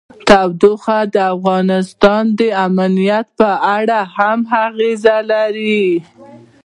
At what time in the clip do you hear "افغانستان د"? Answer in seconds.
1.35-2.41